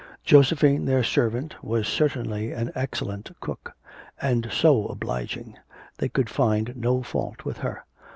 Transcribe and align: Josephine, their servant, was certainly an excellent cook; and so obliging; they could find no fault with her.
Josephine, 0.25 0.85
their 0.85 1.03
servant, 1.03 1.63
was 1.63 1.87
certainly 1.87 2.51
an 2.53 2.71
excellent 2.73 3.29
cook; 3.39 3.73
and 4.19 4.47
so 4.51 4.87
obliging; 4.87 5.59
they 5.99 6.09
could 6.09 6.27
find 6.27 6.75
no 6.75 7.03
fault 7.03 7.45
with 7.45 7.59
her. 7.59 7.85